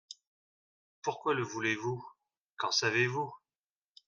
Pourquoi 1.03 1.35
le 1.35 1.43
voulez-vous? 1.43 2.03
qu’en 2.57 2.71
savez-vous? 2.71 3.31